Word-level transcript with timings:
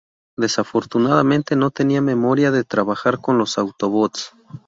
Desafortunadamente, 0.35 1.55
no 1.55 1.69
tenía 1.69 2.01
memoria 2.01 2.49
de 2.49 2.63
trabajar 2.63 3.19
con 3.21 3.37
los 3.37 3.59
Autobots. 3.59 4.33